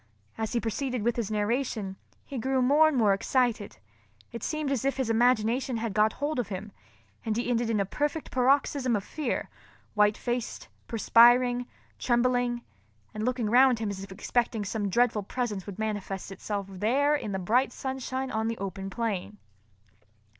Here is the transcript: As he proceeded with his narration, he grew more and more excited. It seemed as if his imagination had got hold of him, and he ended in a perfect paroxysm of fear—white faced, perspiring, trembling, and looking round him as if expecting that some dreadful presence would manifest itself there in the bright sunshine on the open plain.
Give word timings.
As 0.35 0.53
he 0.53 0.59
proceeded 0.59 1.03
with 1.03 1.15
his 1.15 1.29
narration, 1.29 1.95
he 2.25 2.39
grew 2.39 2.63
more 2.63 2.87
and 2.87 2.97
more 2.97 3.13
excited. 3.13 3.77
It 4.31 4.41
seemed 4.41 4.71
as 4.71 4.83
if 4.83 4.97
his 4.97 5.11
imagination 5.11 5.77
had 5.77 5.93
got 5.93 6.13
hold 6.13 6.39
of 6.39 6.47
him, 6.47 6.71
and 7.23 7.37
he 7.37 7.47
ended 7.51 7.69
in 7.69 7.79
a 7.79 7.85
perfect 7.85 8.31
paroxysm 8.31 8.95
of 8.95 9.03
fear—white 9.03 10.17
faced, 10.17 10.69
perspiring, 10.87 11.67
trembling, 11.99 12.63
and 13.13 13.23
looking 13.23 13.47
round 13.47 13.77
him 13.77 13.91
as 13.91 14.03
if 14.03 14.11
expecting 14.11 14.63
that 14.63 14.67
some 14.69 14.89
dreadful 14.89 15.21
presence 15.21 15.67
would 15.67 15.77
manifest 15.77 16.31
itself 16.31 16.65
there 16.67 17.13
in 17.15 17.31
the 17.31 17.37
bright 17.37 17.71
sunshine 17.71 18.31
on 18.31 18.47
the 18.47 18.57
open 18.57 18.89
plain. 18.89 19.37